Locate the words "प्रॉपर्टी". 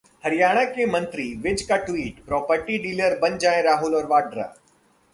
2.25-2.77